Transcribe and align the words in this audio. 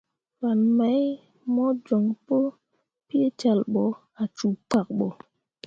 Fan 0.37 0.59
mai 0.77 0.99
mo 1.53 1.65
joŋ 1.85 2.05
pu 2.25 2.37
peecal 3.07 3.59
ɓo 3.73 3.83
ah 4.21 4.29
cuu 4.37 4.53
pkak 4.67 4.87
ɓo. 4.97 5.07